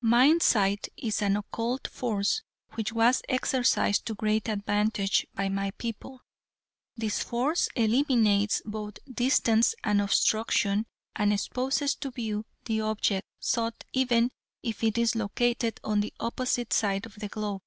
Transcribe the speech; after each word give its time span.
"Mind 0.00 0.40
sight 0.42 0.88
is 0.96 1.20
an 1.20 1.36
occult 1.36 1.88
force 1.88 2.40
which 2.72 2.90
was 2.94 3.20
exercised 3.28 4.06
to 4.06 4.14
great 4.14 4.48
advantage 4.48 5.26
by 5.34 5.50
my 5.50 5.72
people. 5.72 6.22
This 6.96 7.22
force 7.22 7.68
eliminates 7.76 8.62
both 8.64 8.96
distance 9.12 9.74
and 9.84 10.00
obstruction 10.00 10.86
and 11.14 11.34
exposes 11.34 11.94
to 11.96 12.10
view 12.10 12.46
the 12.64 12.80
object 12.80 13.26
sought 13.38 13.84
even 13.92 14.30
if 14.62 14.82
it 14.82 14.96
is 14.96 15.14
located 15.14 15.80
on 15.84 16.00
the 16.00 16.14
opposite 16.18 16.72
side 16.72 17.04
of 17.04 17.16
the 17.16 17.28
globe. 17.28 17.60